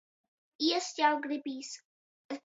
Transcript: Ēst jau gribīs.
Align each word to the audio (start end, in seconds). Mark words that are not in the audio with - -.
Ēst 0.77 1.01
jau 1.01 1.11
gribīs. 1.25 1.69